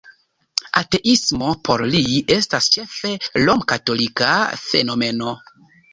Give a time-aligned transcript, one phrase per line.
[0.79, 2.01] Ateismo por li
[2.37, 3.13] estas ĉefe
[3.45, 5.37] romkatolika fenomeno!